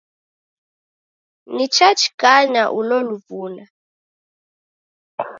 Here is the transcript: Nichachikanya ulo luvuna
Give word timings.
Nichachikanya 1.55 2.63
ulo 2.79 2.97
luvuna 3.07 3.65